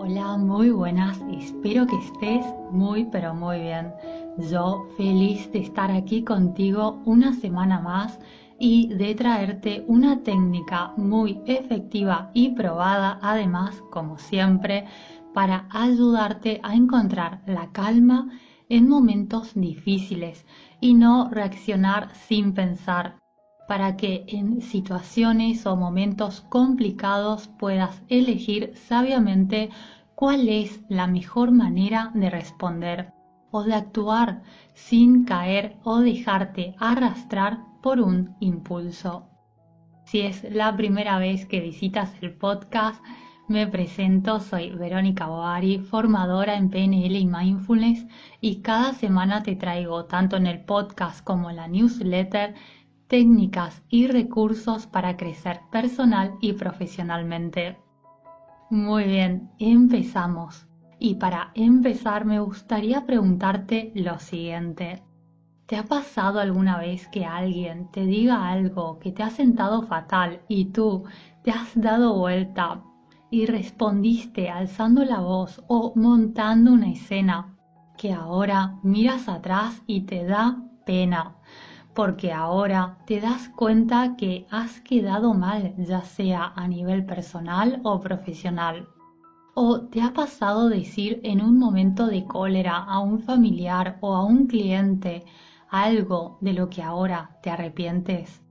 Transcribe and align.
Hola, 0.00 0.36
muy 0.36 0.70
buenas, 0.70 1.20
espero 1.32 1.84
que 1.84 1.96
estés 1.96 2.46
muy 2.70 3.06
pero 3.06 3.34
muy 3.34 3.58
bien. 3.58 3.92
Yo 4.48 4.86
feliz 4.96 5.50
de 5.50 5.58
estar 5.58 5.90
aquí 5.90 6.22
contigo 6.22 7.02
una 7.04 7.32
semana 7.32 7.80
más 7.80 8.20
y 8.60 8.94
de 8.94 9.16
traerte 9.16 9.84
una 9.88 10.22
técnica 10.22 10.92
muy 10.96 11.40
efectiva 11.46 12.30
y 12.32 12.50
probada, 12.50 13.18
además, 13.22 13.82
como 13.90 14.18
siempre, 14.18 14.84
para 15.34 15.66
ayudarte 15.68 16.60
a 16.62 16.76
encontrar 16.76 17.42
la 17.46 17.72
calma 17.72 18.28
en 18.68 18.88
momentos 18.88 19.50
difíciles 19.56 20.46
y 20.80 20.94
no 20.94 21.28
reaccionar 21.28 22.14
sin 22.14 22.54
pensar 22.54 23.16
para 23.68 23.96
que 23.96 24.24
en 24.26 24.62
situaciones 24.62 25.66
o 25.66 25.76
momentos 25.76 26.40
complicados 26.48 27.48
puedas 27.58 28.02
elegir 28.08 28.72
sabiamente 28.74 29.68
cuál 30.14 30.48
es 30.48 30.80
la 30.88 31.06
mejor 31.06 31.52
manera 31.52 32.10
de 32.14 32.30
responder 32.30 33.12
o 33.50 33.62
de 33.62 33.74
actuar 33.74 34.42
sin 34.74 35.24
caer 35.24 35.76
o 35.84 36.00
dejarte 36.00 36.74
arrastrar 36.78 37.58
por 37.82 38.00
un 38.00 38.34
impulso. 38.40 39.28
Si 40.06 40.22
es 40.22 40.42
la 40.50 40.74
primera 40.74 41.18
vez 41.18 41.44
que 41.44 41.60
visitas 41.60 42.10
el 42.22 42.32
podcast, 42.32 43.04
me 43.48 43.66
presento, 43.66 44.40
soy 44.40 44.70
Verónica 44.70 45.26
Boari, 45.26 45.78
formadora 45.78 46.56
en 46.56 46.68
PNL 46.68 47.16
y 47.16 47.26
Mindfulness 47.26 48.06
y 48.42 48.60
cada 48.60 48.92
semana 48.92 49.42
te 49.42 49.56
traigo, 49.56 50.04
tanto 50.04 50.36
en 50.36 50.46
el 50.46 50.60
podcast 50.64 51.24
como 51.24 51.48
en 51.48 51.56
la 51.56 51.66
newsletter, 51.66 52.54
técnicas 53.08 53.82
y 53.88 54.06
recursos 54.06 54.86
para 54.86 55.16
crecer 55.16 55.60
personal 55.72 56.34
y 56.40 56.52
profesionalmente. 56.52 57.78
Muy 58.70 59.04
bien, 59.04 59.50
empezamos. 59.58 60.66
Y 61.00 61.14
para 61.14 61.52
empezar 61.54 62.24
me 62.24 62.38
gustaría 62.38 63.06
preguntarte 63.06 63.92
lo 63.94 64.18
siguiente. 64.18 65.02
¿Te 65.66 65.76
ha 65.76 65.84
pasado 65.84 66.40
alguna 66.40 66.78
vez 66.78 67.08
que 67.08 67.24
alguien 67.24 67.90
te 67.90 68.04
diga 68.04 68.48
algo 68.48 68.98
que 68.98 69.12
te 69.12 69.22
ha 69.22 69.30
sentado 69.30 69.82
fatal 69.82 70.40
y 70.48 70.66
tú 70.66 71.04
te 71.42 71.50
has 71.50 71.78
dado 71.80 72.16
vuelta 72.16 72.82
y 73.30 73.46
respondiste 73.46 74.48
alzando 74.48 75.04
la 75.04 75.20
voz 75.20 75.62
o 75.68 75.92
montando 75.94 76.72
una 76.72 76.90
escena 76.90 77.54
que 77.96 78.12
ahora 78.12 78.78
miras 78.82 79.28
atrás 79.28 79.82
y 79.86 80.02
te 80.02 80.24
da 80.24 80.62
pena? 80.86 81.36
Porque 81.98 82.32
ahora 82.32 82.96
te 83.06 83.20
das 83.20 83.48
cuenta 83.48 84.14
que 84.16 84.46
has 84.52 84.80
quedado 84.82 85.34
mal, 85.34 85.74
ya 85.78 86.02
sea 86.02 86.52
a 86.54 86.68
nivel 86.68 87.04
personal 87.04 87.80
o 87.82 87.98
profesional. 87.98 88.86
¿O 89.54 89.80
te 89.80 90.00
ha 90.00 90.12
pasado 90.12 90.68
decir 90.68 91.20
en 91.24 91.42
un 91.42 91.58
momento 91.58 92.06
de 92.06 92.24
cólera 92.24 92.76
a 92.76 93.00
un 93.00 93.18
familiar 93.18 93.98
o 94.00 94.14
a 94.14 94.24
un 94.24 94.46
cliente 94.46 95.24
algo 95.70 96.38
de 96.40 96.52
lo 96.52 96.70
que 96.70 96.84
ahora 96.84 97.36
te 97.42 97.50
arrepientes? 97.50 98.44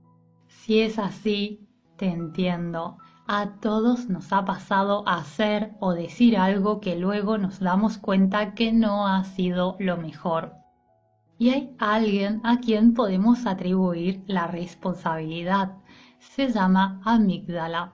Si 0.48 0.80
es 0.80 0.98
así, 0.98 1.66
te 1.96 2.04
entiendo. 2.04 2.98
A 3.26 3.54
todos 3.62 4.10
nos 4.10 4.30
ha 4.30 4.44
pasado 4.44 5.08
hacer 5.08 5.72
o 5.80 5.94
decir 5.94 6.36
algo 6.36 6.80
que 6.80 6.96
luego 6.96 7.38
nos 7.38 7.60
damos 7.60 7.96
cuenta 7.96 8.52
que 8.52 8.74
no 8.74 9.06
ha 9.06 9.24
sido 9.24 9.76
lo 9.78 9.96
mejor 9.96 10.67
y 11.38 11.50
hay 11.50 11.74
alguien 11.78 12.40
a 12.42 12.58
quien 12.58 12.94
podemos 12.94 13.46
atribuir 13.46 14.24
la 14.26 14.48
responsabilidad. 14.48 15.76
Se 16.18 16.48
llama 16.48 17.00
amígdala. 17.04 17.92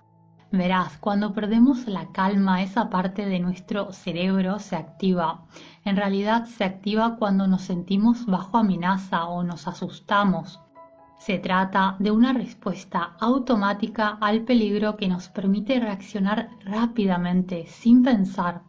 Verás, 0.51 0.97
cuando 0.99 1.35
perdemos 1.35 1.87
la 1.87 2.11
calma, 2.13 2.63
esa 2.63 2.89
parte 2.89 3.27
de 3.27 3.41
nuestro 3.41 3.93
cerebro 3.93 4.59
se 4.61 4.77
activa. 4.77 5.45
En 5.85 5.97
realidad 5.97 6.47
se 6.47 6.65
activa 6.65 7.17
cuando 7.17 7.47
nos 7.47 7.63
sentimos 7.63 8.25
bajo 8.25 8.59
amenaza 8.59 9.27
o 9.27 9.43
nos 9.43 9.69
asustamos. 9.69 10.61
Se 11.19 11.39
trata 11.39 11.97
de 11.99 12.11
una 12.11 12.33
respuesta 12.33 13.17
automática 13.21 14.17
al 14.21 14.43
peligro 14.43 14.97
que 14.97 15.09
nos 15.09 15.29
permite 15.29 15.81
reaccionar 15.81 16.51
rápidamente, 16.65 17.67
sin 17.67 18.03
pensar. 18.03 18.63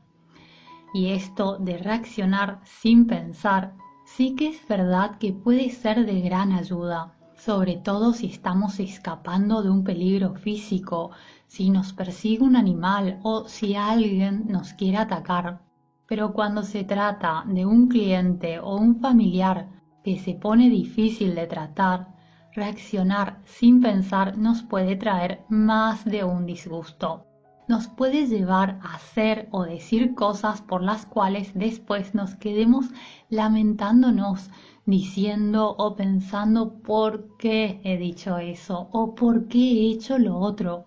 Y 0.94 1.12
esto 1.12 1.58
de 1.60 1.78
reaccionar 1.78 2.60
sin 2.64 3.06
pensar 3.08 3.74
sí 4.06 4.36
que 4.36 4.48
es 4.50 4.68
verdad 4.68 5.18
que 5.18 5.34
puede 5.34 5.70
ser 5.72 6.06
de 6.06 6.22
gran 6.22 6.52
ayuda, 6.52 7.14
sobre 7.36 7.76
todo 7.76 8.14
si 8.14 8.28
estamos 8.28 8.80
escapando 8.80 9.62
de 9.62 9.70
un 9.70 9.84
peligro 9.84 10.36
físico, 10.36 11.12
si 11.48 11.70
nos 11.70 11.92
persigue 11.92 12.44
un 12.44 12.56
animal 12.56 13.20
o 13.24 13.48
si 13.48 13.76
alguien 13.76 14.46
nos 14.48 14.74
quiere 14.74 14.98
atacar. 14.98 15.60
Pero 16.08 16.34
cuando 16.34 16.64
se 16.64 16.84
trata 16.84 17.44
de 17.48 17.66
un 17.66 17.88
cliente 17.88 18.60
o 18.60 18.78
un 18.78 19.00
familiar 19.02 19.68
que 20.04 20.20
se 20.20 20.36
pone 20.36 20.70
difícil 20.70 21.34
de 21.34 21.48
tratar, 21.48 22.08
reaccionar 22.54 23.42
sin 23.44 23.82
pensar 23.82 24.38
nos 24.38 24.62
puede 24.64 24.96
traer 24.96 25.44
más 25.50 26.06
de 26.06 26.24
un 26.24 26.46
disgusto 26.46 27.26
nos 27.68 27.88
puede 27.88 28.28
llevar 28.28 28.80
a 28.84 28.96
hacer 28.96 29.48
o 29.52 29.64
decir 29.64 30.16
cosas 30.16 30.62
por 30.62 30.84
las 30.84 31.06
cuales 31.06 31.52
después 31.54 32.14
nos 32.14 32.36
quedemos 32.36 32.88
lamentándonos, 33.30 34.50
diciendo 34.86 35.76
o 35.78 35.96
pensando 35.96 36.74
por 36.84 37.38
qué 37.38 37.80
he 37.84 37.98
dicho 37.98 38.38
eso 38.38 38.90
o 38.92 39.16
por 39.16 39.48
qué 39.48 39.60
he 39.60 39.92
hecho 39.92 40.18
lo 40.18 40.38
otro. 40.38 40.86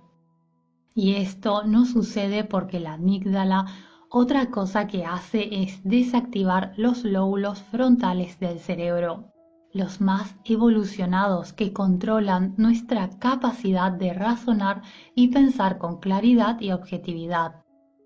Y 0.95 1.15
esto 1.15 1.65
no 1.65 1.85
sucede 1.85 2.45
porque 2.45 2.81
la 2.81 2.95
amígdala 2.95 3.67
otra 4.11 4.51
cosa 4.51 4.87
que 4.87 5.05
hace 5.05 5.63
es 5.63 5.81
desactivar 5.85 6.73
los 6.77 7.05
lóbulos 7.05 7.63
frontales 7.63 8.41
del 8.41 8.59
cerebro 8.59 9.33
los 9.73 10.01
más 10.01 10.35
evolucionados 10.45 11.53
que 11.53 11.73
controlan 11.73 12.55
nuestra 12.57 13.11
capacidad 13.19 13.93
de 13.93 14.15
razonar 14.15 14.83
y 15.15 15.29
pensar 15.29 15.79
con 15.79 15.99
claridad 15.99 16.61
y 16.61 16.73
objetividad. 16.73 17.63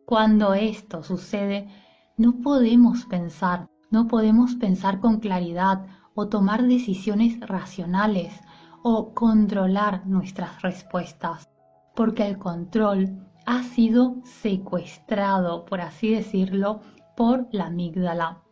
Cuando 0.06 0.54
esto 0.54 1.02
sucede, 1.02 1.68
no 2.16 2.40
podemos 2.40 3.06
pensar, 3.06 3.68
no 3.90 4.08
podemos 4.08 4.56
pensar 4.56 5.00
con 5.00 5.20
claridad 5.20 5.86
o 6.14 6.28
tomar 6.28 6.66
decisiones 6.66 7.40
racionales 7.40 8.34
o 8.82 9.14
controlar 9.14 10.06
nuestras 10.06 10.60
respuestas, 10.62 11.48
porque 11.94 12.26
el 12.26 12.38
control 12.38 13.18
ha 13.46 13.62
sido 13.62 14.16
secuestrado, 14.24 15.64
por 15.64 15.80
así 15.80 16.10
decirlo, 16.14 16.80
por 17.16 17.48
la 17.52 17.66
amígdala. 17.66 18.42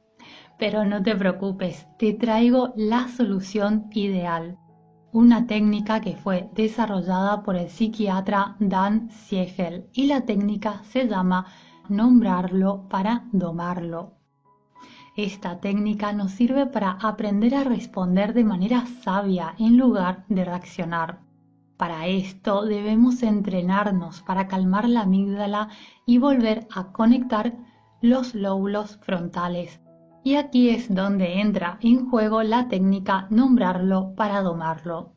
Pero 0.60 0.84
no 0.84 1.02
te 1.02 1.16
preocupes, 1.16 1.88
te 1.96 2.12
traigo 2.12 2.74
la 2.76 3.08
solución 3.08 3.86
ideal. 3.92 4.58
Una 5.10 5.46
técnica 5.46 6.02
que 6.02 6.16
fue 6.16 6.50
desarrollada 6.52 7.42
por 7.42 7.56
el 7.56 7.70
psiquiatra 7.70 8.56
Dan 8.60 9.10
Siegel 9.10 9.88
y 9.94 10.06
la 10.06 10.26
técnica 10.26 10.82
se 10.84 11.08
llama 11.08 11.46
nombrarlo 11.88 12.86
para 12.90 13.24
domarlo. 13.32 14.18
Esta 15.16 15.60
técnica 15.60 16.12
nos 16.12 16.32
sirve 16.32 16.66
para 16.66 16.90
aprender 16.90 17.54
a 17.54 17.64
responder 17.64 18.34
de 18.34 18.44
manera 18.44 18.84
sabia 19.02 19.54
en 19.58 19.78
lugar 19.78 20.26
de 20.28 20.44
reaccionar. 20.44 21.20
Para 21.78 22.06
esto 22.06 22.66
debemos 22.66 23.22
entrenarnos 23.22 24.20
para 24.20 24.46
calmar 24.46 24.90
la 24.90 25.00
amígdala 25.00 25.70
y 26.04 26.18
volver 26.18 26.68
a 26.70 26.92
conectar 26.92 27.54
los 28.02 28.34
lóbulos 28.34 28.98
frontales 28.98 29.80
y 30.22 30.34
aquí 30.34 30.70
es 30.70 30.94
donde 30.94 31.40
entra 31.40 31.78
en 31.80 32.08
juego 32.08 32.42
la 32.42 32.68
técnica 32.68 33.26
nombrarlo 33.30 34.14
para 34.14 34.42
domarlo. 34.42 35.14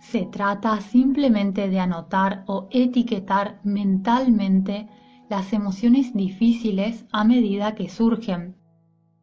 Se 0.00 0.26
trata 0.26 0.80
simplemente 0.80 1.68
de 1.68 1.80
anotar 1.80 2.44
o 2.46 2.68
etiquetar 2.70 3.60
mentalmente 3.64 4.88
las 5.28 5.52
emociones 5.52 6.14
difíciles 6.14 7.04
a 7.12 7.24
medida 7.24 7.74
que 7.74 7.88
surgen. 7.88 8.56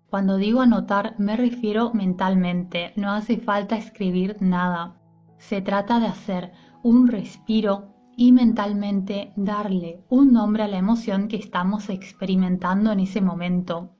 Cuando 0.09 0.37
digo 0.37 0.61
anotar 0.61 1.15
me 1.17 1.35
refiero 1.35 1.91
mentalmente, 1.93 2.93
no 2.95 3.11
hace 3.11 3.37
falta 3.37 3.77
escribir 3.77 4.37
nada. 4.39 4.97
Se 5.37 5.61
trata 5.61 5.99
de 5.99 6.07
hacer 6.07 6.51
un 6.83 7.07
respiro 7.07 7.95
y 8.15 8.31
mentalmente 8.31 9.33
darle 9.35 10.03
un 10.09 10.31
nombre 10.31 10.63
a 10.63 10.67
la 10.67 10.77
emoción 10.77 11.27
que 11.27 11.37
estamos 11.37 11.89
experimentando 11.89 12.91
en 12.91 12.99
ese 13.01 13.21
momento. 13.21 13.94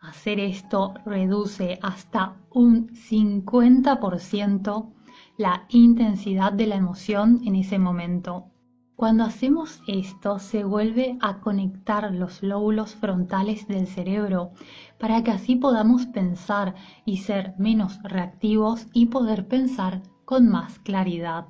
Hacer 0.00 0.38
esto 0.38 0.94
reduce 1.04 1.80
hasta 1.82 2.36
un 2.50 2.88
50% 2.88 4.92
la 5.36 5.66
intensidad 5.70 6.52
de 6.52 6.68
la 6.68 6.76
emoción 6.76 7.40
en 7.44 7.56
ese 7.56 7.80
momento. 7.80 8.46
Cuando 8.94 9.24
hacemos 9.24 9.82
esto 9.88 10.38
se 10.38 10.62
vuelve 10.62 11.18
a 11.20 11.40
conectar 11.40 12.12
los 12.12 12.44
lóbulos 12.44 12.94
frontales 12.94 13.66
del 13.66 13.88
cerebro 13.88 14.52
para 15.00 15.24
que 15.24 15.32
así 15.32 15.56
podamos 15.56 16.06
pensar 16.06 16.76
y 17.04 17.18
ser 17.18 17.54
menos 17.58 18.00
reactivos 18.04 18.86
y 18.92 19.06
poder 19.06 19.48
pensar 19.48 20.02
con 20.24 20.48
más 20.48 20.78
claridad. 20.78 21.46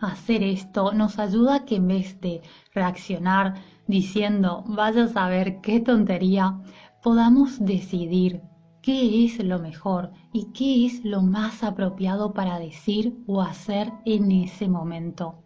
Hacer 0.00 0.42
esto 0.42 0.92
nos 0.92 1.18
ayuda 1.18 1.54
a 1.54 1.64
que 1.64 1.76
en 1.76 1.88
vez 1.88 2.20
de 2.20 2.42
reaccionar 2.74 3.54
diciendo 3.86 4.62
vaya 4.66 5.04
a 5.04 5.08
saber 5.08 5.60
qué 5.62 5.80
tontería, 5.80 6.58
podamos 7.04 7.62
decidir 7.62 8.40
qué 8.80 9.26
es 9.26 9.44
lo 9.44 9.58
mejor 9.58 10.12
y 10.32 10.46
qué 10.54 10.86
es 10.86 11.04
lo 11.04 11.20
más 11.20 11.62
apropiado 11.62 12.32
para 12.32 12.58
decir 12.58 13.14
o 13.26 13.42
hacer 13.42 13.92
en 14.06 14.32
ese 14.32 14.70
momento. 14.70 15.44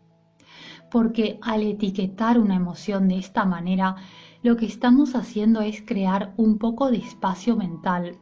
Porque 0.89 1.41
al 1.43 1.63
etiquetar 1.63 2.39
una 2.39 2.55
emoción 2.55 3.09
de 3.09 3.19
esta 3.19 3.45
manera, 3.45 3.97
lo 4.45 4.57
que 4.57 4.67
estamos 4.67 5.17
haciendo 5.17 5.61
es 5.61 5.83
crear 5.83 6.33
un 6.37 6.59
poco 6.59 6.93
de 6.93 6.99
espacio 6.99 7.57
mental. 7.57 8.21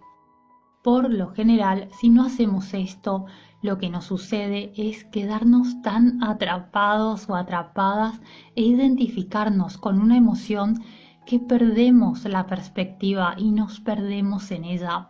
Por 0.83 1.13
lo 1.13 1.35
general, 1.35 1.89
si 2.01 2.09
no 2.09 2.25
hacemos 2.25 2.73
esto, 2.73 3.27
lo 3.61 3.77
que 3.77 3.91
nos 3.91 4.07
sucede 4.07 4.73
es 4.79 5.05
quedarnos 5.05 5.83
tan 5.83 6.25
atrapados 6.25 7.29
o 7.29 7.35
atrapadas 7.35 8.19
e 8.55 8.63
identificarnos 8.63 9.77
con 9.77 10.01
una 10.01 10.17
emoción 10.17 10.83
que 11.27 11.41
perdemos 11.41 12.25
la 12.25 12.47
perspectiva 12.47 13.35
y 13.37 13.51
nos 13.51 13.81
perdemos 13.81 14.51
en 14.53 14.65
ella. 14.65 15.09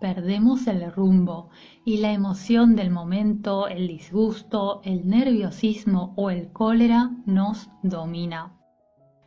Perdemos 0.00 0.66
el 0.66 0.92
rumbo 0.92 1.48
y 1.84 1.98
la 1.98 2.12
emoción 2.12 2.76
del 2.76 2.90
momento, 2.90 3.68
el 3.68 3.86
disgusto, 3.88 4.80
el 4.84 5.08
nerviosismo 5.08 6.12
o 6.16 6.30
el 6.30 6.52
cólera 6.52 7.10
nos 7.24 7.70
domina. 7.82 8.52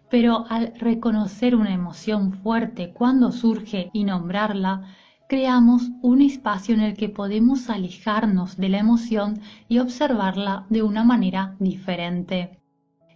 Pero 0.09 0.45
al 0.49 0.73
reconocer 0.77 1.55
una 1.55 1.73
emoción 1.73 2.33
fuerte 2.33 2.93
cuando 2.93 3.31
surge 3.31 3.89
y 3.93 4.03
nombrarla, 4.03 4.83
creamos 5.29 5.89
un 6.01 6.21
espacio 6.21 6.75
en 6.75 6.81
el 6.81 6.97
que 6.97 7.07
podemos 7.07 7.69
alejarnos 7.69 8.57
de 8.57 8.67
la 8.67 8.79
emoción 8.79 9.39
y 9.69 9.79
observarla 9.79 10.65
de 10.69 10.83
una 10.83 11.05
manera 11.05 11.55
diferente. 11.59 12.59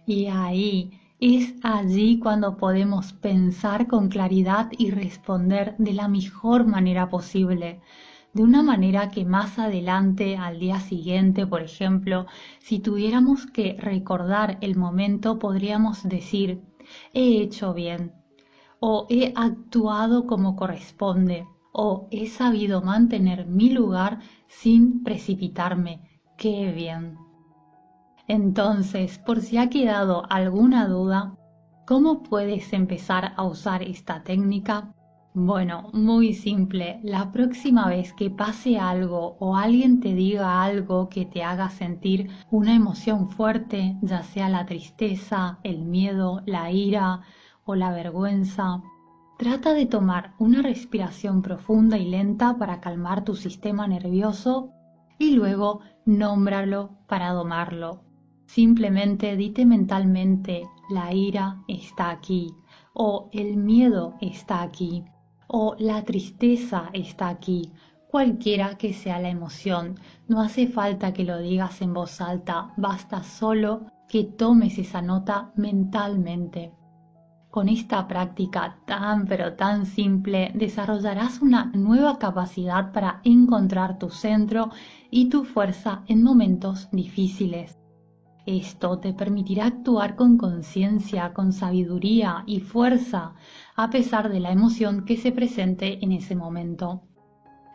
Y 0.06 0.26
ahí 0.26 0.92
es 1.20 1.54
allí 1.62 2.18
cuando 2.18 2.56
podemos 2.58 3.12
pensar 3.14 3.86
con 3.86 4.08
claridad 4.08 4.70
y 4.76 4.90
responder 4.90 5.74
de 5.78 5.94
la 5.94 6.08
mejor 6.08 6.66
manera 6.66 7.08
posible, 7.08 7.80
de 8.34 8.42
una 8.42 8.62
manera 8.62 9.10
que 9.10 9.24
más 9.24 9.58
adelante, 9.58 10.36
al 10.36 10.58
día 10.58 10.78
siguiente, 10.78 11.46
por 11.46 11.62
ejemplo, 11.62 12.26
si 12.58 12.80
tuviéramos 12.80 13.46
que 13.46 13.76
recordar 13.78 14.58
el 14.60 14.76
momento, 14.76 15.38
podríamos 15.38 16.02
decir, 16.06 16.60
he 17.14 17.40
hecho 17.40 17.72
bien, 17.72 18.12
o 18.78 19.06
he 19.08 19.32
actuado 19.36 20.26
como 20.26 20.54
corresponde, 20.54 21.46
o 21.72 22.08
he 22.10 22.26
sabido 22.26 22.82
mantener 22.82 23.46
mi 23.46 23.70
lugar 23.70 24.20
sin 24.48 25.02
precipitarme, 25.02 26.20
qué 26.36 26.72
bien. 26.72 27.25
Entonces, 28.28 29.18
por 29.18 29.40
si 29.40 29.56
ha 29.56 29.70
quedado 29.70 30.24
alguna 30.30 30.88
duda, 30.88 31.36
¿cómo 31.86 32.24
puedes 32.24 32.72
empezar 32.72 33.32
a 33.36 33.44
usar 33.44 33.82
esta 33.82 34.24
técnica? 34.24 34.92
Bueno, 35.32 35.90
muy 35.92 36.32
simple. 36.32 36.98
La 37.04 37.30
próxima 37.30 37.88
vez 37.88 38.12
que 38.14 38.30
pase 38.30 38.78
algo 38.78 39.36
o 39.38 39.54
alguien 39.54 40.00
te 40.00 40.14
diga 40.14 40.64
algo 40.64 41.08
que 41.08 41.26
te 41.26 41.44
haga 41.44 41.68
sentir 41.68 42.30
una 42.50 42.74
emoción 42.74 43.28
fuerte, 43.28 43.96
ya 44.02 44.22
sea 44.22 44.48
la 44.48 44.64
tristeza, 44.66 45.58
el 45.62 45.84
miedo, 45.84 46.40
la 46.46 46.72
ira 46.72 47.20
o 47.64 47.74
la 47.74 47.92
vergüenza, 47.92 48.82
trata 49.38 49.74
de 49.74 49.86
tomar 49.86 50.32
una 50.38 50.62
respiración 50.62 51.42
profunda 51.42 51.98
y 51.98 52.08
lenta 52.08 52.56
para 52.58 52.80
calmar 52.80 53.22
tu 53.22 53.36
sistema 53.36 53.86
nervioso 53.86 54.70
y 55.18 55.32
luego 55.32 55.80
nómbralo 56.06 56.90
para 57.06 57.32
domarlo. 57.32 58.05
Simplemente 58.46 59.36
dite 59.36 59.66
mentalmente, 59.66 60.68
la 60.88 61.12
ira 61.12 61.62
está 61.68 62.10
aquí, 62.10 62.54
o 62.94 63.28
el 63.32 63.56
miedo 63.56 64.14
está 64.20 64.62
aquí, 64.62 65.04
o 65.48 65.74
la 65.78 66.04
tristeza 66.04 66.90
está 66.92 67.28
aquí, 67.28 67.72
cualquiera 68.08 68.78
que 68.78 68.92
sea 68.92 69.18
la 69.18 69.28
emoción. 69.28 69.96
No 70.28 70.40
hace 70.40 70.68
falta 70.68 71.12
que 71.12 71.24
lo 71.24 71.38
digas 71.38 71.82
en 71.82 71.92
voz 71.92 72.20
alta, 72.20 72.72
basta 72.76 73.22
solo 73.22 73.86
que 74.08 74.24
tomes 74.24 74.78
esa 74.78 75.02
nota 75.02 75.52
mentalmente. 75.56 76.72
Con 77.50 77.68
esta 77.68 78.06
práctica 78.06 78.78
tan 78.86 79.26
pero 79.26 79.54
tan 79.54 79.86
simple 79.86 80.52
desarrollarás 80.54 81.42
una 81.42 81.66
nueva 81.74 82.18
capacidad 82.18 82.92
para 82.92 83.20
encontrar 83.24 83.98
tu 83.98 84.10
centro 84.10 84.70
y 85.10 85.28
tu 85.28 85.44
fuerza 85.44 86.02
en 86.06 86.22
momentos 86.22 86.88
difíciles. 86.92 87.85
Esto 88.46 89.00
te 89.00 89.12
permitirá 89.12 89.66
actuar 89.66 90.14
con 90.14 90.38
conciencia, 90.38 91.34
con 91.34 91.52
sabiduría 91.52 92.44
y 92.46 92.60
fuerza, 92.60 93.34
a 93.74 93.90
pesar 93.90 94.28
de 94.28 94.38
la 94.38 94.52
emoción 94.52 95.04
que 95.04 95.16
se 95.16 95.32
presente 95.32 95.98
en 96.04 96.12
ese 96.12 96.36
momento. 96.36 97.02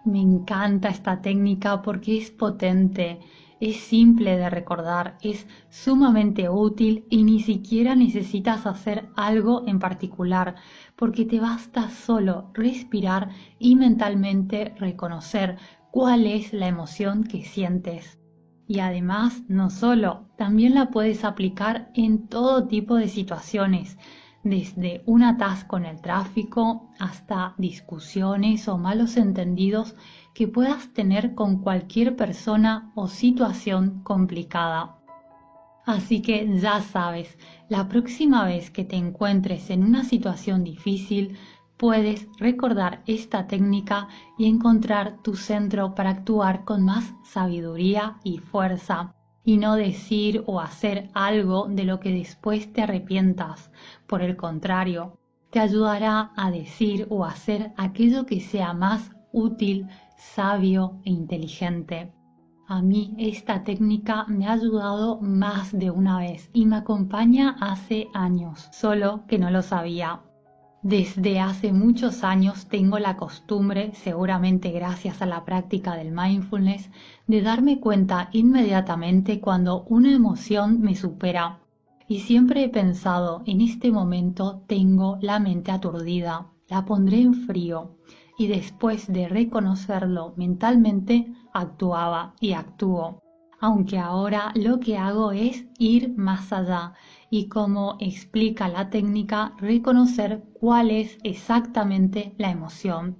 Me 0.05 0.21
encanta 0.21 0.87
esta 0.87 1.21
técnica 1.21 1.81
porque 1.81 2.17
es 2.17 2.31
potente, 2.31 3.19
es 3.59 3.81
simple 3.81 4.37
de 4.37 4.49
recordar, 4.49 5.17
es 5.21 5.45
sumamente 5.69 6.47
útil 6.47 7.05
y 7.09 7.25
ni 7.25 7.41
siquiera 7.41 7.93
necesitas 7.93 8.65
hacer 8.65 9.09
algo 9.17 9.67
en 9.67 9.77
particular, 9.77 10.55
porque 10.95 11.25
te 11.25 11.41
basta 11.41 11.89
solo 11.89 12.49
respirar 12.53 13.27
y 13.59 13.75
mentalmente 13.75 14.73
reconocer 14.79 15.57
cuál 15.91 16.25
es 16.27 16.53
la 16.53 16.69
emoción 16.69 17.25
que 17.25 17.43
sientes 17.43 18.20
y 18.71 18.79
además 18.79 19.43
no 19.49 19.69
solo, 19.69 20.27
también 20.37 20.75
la 20.75 20.91
puedes 20.91 21.25
aplicar 21.25 21.91
en 21.93 22.29
todo 22.29 22.69
tipo 22.69 22.95
de 22.95 23.09
situaciones, 23.09 23.97
desde 24.45 25.03
un 25.05 25.23
atasco 25.23 25.75
en 25.75 25.83
el 25.83 25.99
tráfico 25.99 26.89
hasta 26.97 27.53
discusiones 27.57 28.69
o 28.69 28.77
malos 28.77 29.17
entendidos 29.17 29.93
que 30.33 30.47
puedas 30.47 30.93
tener 30.93 31.35
con 31.35 31.61
cualquier 31.61 32.15
persona 32.15 32.93
o 32.95 33.09
situación 33.09 34.03
complicada. 34.03 34.95
Así 35.85 36.21
que 36.21 36.57
ya 36.57 36.79
sabes, 36.79 37.37
la 37.67 37.89
próxima 37.89 38.45
vez 38.45 38.71
que 38.71 38.85
te 38.85 38.95
encuentres 38.95 39.69
en 39.69 39.83
una 39.83 40.05
situación 40.05 40.63
difícil, 40.63 41.37
puedes 41.81 42.27
recordar 42.37 43.01
esta 43.07 43.47
técnica 43.47 44.07
y 44.37 44.45
encontrar 44.45 45.17
tu 45.23 45.35
centro 45.35 45.95
para 45.95 46.11
actuar 46.11 46.63
con 46.63 46.85
más 46.85 47.15
sabiduría 47.23 48.19
y 48.23 48.37
fuerza 48.37 49.15
y 49.43 49.57
no 49.57 49.75
decir 49.75 50.43
o 50.45 50.59
hacer 50.59 51.09
algo 51.15 51.65
de 51.67 51.85
lo 51.85 51.99
que 51.99 52.13
después 52.13 52.71
te 52.71 52.83
arrepientas. 52.83 53.71
Por 54.05 54.21
el 54.21 54.37
contrario, 54.37 55.17
te 55.49 55.59
ayudará 55.59 56.31
a 56.35 56.51
decir 56.51 57.07
o 57.09 57.25
hacer 57.25 57.71
aquello 57.77 58.27
que 58.27 58.41
sea 58.41 58.75
más 58.75 59.09
útil, 59.33 59.87
sabio 60.17 61.01
e 61.03 61.09
inteligente. 61.09 62.13
A 62.67 62.83
mí 62.83 63.15
esta 63.17 63.63
técnica 63.63 64.25
me 64.27 64.45
ha 64.45 64.51
ayudado 64.51 65.19
más 65.19 65.71
de 65.71 65.89
una 65.89 66.19
vez 66.19 66.47
y 66.53 66.67
me 66.67 66.75
acompaña 66.75 67.57
hace 67.59 68.07
años, 68.13 68.69
solo 68.71 69.25
que 69.25 69.39
no 69.39 69.49
lo 69.49 69.63
sabía. 69.63 70.21
Desde 70.83 71.39
hace 71.39 71.71
muchos 71.73 72.23
años 72.23 72.65
tengo 72.65 72.97
la 72.97 73.15
costumbre, 73.15 73.91
seguramente 73.93 74.71
gracias 74.71 75.21
a 75.21 75.27
la 75.27 75.45
práctica 75.45 75.95
del 75.95 76.11
mindfulness, 76.11 76.89
de 77.27 77.43
darme 77.43 77.79
cuenta 77.79 78.29
inmediatamente 78.31 79.39
cuando 79.39 79.83
una 79.83 80.11
emoción 80.11 80.81
me 80.81 80.95
supera. 80.95 81.59
Y 82.07 82.21
siempre 82.21 82.63
he 82.63 82.69
pensado, 82.69 83.43
en 83.45 83.61
este 83.61 83.91
momento 83.91 84.63
tengo 84.65 85.19
la 85.21 85.39
mente 85.39 85.71
aturdida, 85.71 86.47
la 86.67 86.83
pondré 86.83 87.21
en 87.21 87.35
frío. 87.35 87.91
Y 88.39 88.47
después 88.47 89.05
de 89.05 89.29
reconocerlo 89.29 90.33
mentalmente, 90.35 91.31
actuaba 91.53 92.33
y 92.39 92.53
actúo. 92.53 93.21
Aunque 93.63 93.99
ahora 93.99 94.51
lo 94.55 94.79
que 94.79 94.97
hago 94.97 95.31
es 95.31 95.65
ir 95.77 96.17
más 96.17 96.51
allá 96.51 96.93
y 97.29 97.47
como 97.47 97.95
explica 97.99 98.67
la 98.67 98.89
técnica, 98.89 99.53
reconocer 99.59 100.43
cuál 100.59 100.89
es 100.89 101.19
exactamente 101.23 102.33
la 102.39 102.49
emoción. 102.49 103.17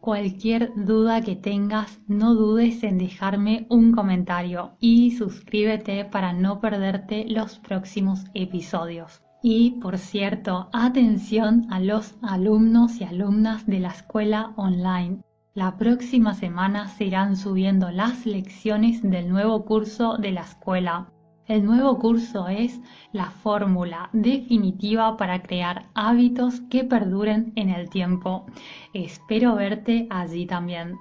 Cualquier 0.00 0.74
duda 0.76 1.22
que 1.22 1.34
tengas, 1.34 1.98
no 2.06 2.34
dudes 2.34 2.82
en 2.84 2.98
dejarme 2.98 3.66
un 3.70 3.92
comentario 3.92 4.72
y 4.80 5.12
suscríbete 5.12 6.04
para 6.04 6.34
no 6.34 6.60
perderte 6.60 7.24
los 7.26 7.58
próximos 7.58 8.26
episodios. 8.34 9.22
Y 9.42 9.80
por 9.80 9.96
cierto, 9.96 10.68
atención 10.74 11.66
a 11.70 11.80
los 11.80 12.16
alumnos 12.20 13.00
y 13.00 13.04
alumnas 13.04 13.64
de 13.66 13.80
la 13.80 13.88
escuela 13.88 14.52
online. 14.56 15.22
La 15.54 15.76
próxima 15.76 16.32
semana 16.32 16.88
se 16.88 17.04
irán 17.04 17.36
subiendo 17.36 17.90
las 17.90 18.24
lecciones 18.24 19.02
del 19.02 19.28
nuevo 19.28 19.66
curso 19.66 20.16
de 20.16 20.32
la 20.32 20.40
escuela 20.40 21.08
El 21.46 21.66
nuevo 21.66 21.98
curso 21.98 22.48
es 22.48 22.80
la 23.12 23.26
fórmula 23.26 24.08
definitiva 24.14 25.18
para 25.18 25.42
crear 25.42 25.90
hábitos 25.92 26.62
que 26.70 26.84
perduren 26.84 27.52
en 27.56 27.68
el 27.68 27.90
tiempo. 27.90 28.46
Espero 28.94 29.56
verte 29.56 30.06
allí 30.08 30.46
también. 30.46 30.94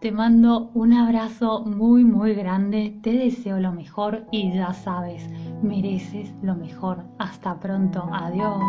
Te 0.00 0.10
mando 0.10 0.72
un 0.74 0.94
abrazo 0.94 1.64
muy 1.64 2.02
muy 2.02 2.34
grande, 2.34 2.98
te 3.02 3.12
deseo 3.12 3.60
lo 3.60 3.70
mejor 3.70 4.26
y 4.32 4.52
ya 4.52 4.72
sabes, 4.72 5.28
mereces 5.62 6.34
lo 6.42 6.56
mejor. 6.56 7.04
Hasta 7.20 7.60
pronto, 7.60 8.08
adiós. 8.12 8.64